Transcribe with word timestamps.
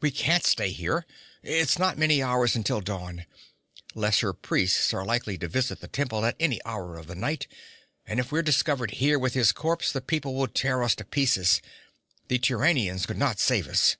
'We 0.00 0.12
can't 0.12 0.44
stay 0.46 0.70
here. 0.70 1.04
It's 1.42 1.78
not 1.78 1.98
many 1.98 2.22
hours 2.22 2.56
until 2.56 2.80
dawn. 2.80 3.26
Lesser 3.94 4.32
priests 4.32 4.94
are 4.94 5.04
likely 5.04 5.36
to 5.36 5.46
visit 5.46 5.80
the 5.80 5.88
temple 5.88 6.24
at 6.24 6.36
any 6.40 6.58
hour 6.64 6.96
of 6.96 7.06
the 7.06 7.14
night, 7.14 7.46
and 8.06 8.18
if 8.18 8.32
we're 8.32 8.40
discovered 8.40 8.92
here 8.92 9.18
with 9.18 9.34
his 9.34 9.52
corpse, 9.52 9.92
the 9.92 10.00
people 10.00 10.34
will 10.34 10.48
tear 10.48 10.82
us 10.82 10.94
to 10.94 11.04
pieces. 11.04 11.60
The 12.28 12.38
Turanians 12.38 13.04
could 13.04 13.18
not 13.18 13.38
save 13.40 13.68
us.' 13.68 13.98